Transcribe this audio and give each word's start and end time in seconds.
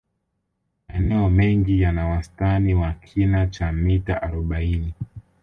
maeneo 0.87 1.29
mengi 1.29 1.81
yana 1.81 2.07
wastani 2.07 2.73
wa 2.73 2.93
kina 2.93 3.47
cha 3.47 3.71
mita 3.71 4.21
arobaini 4.21 4.93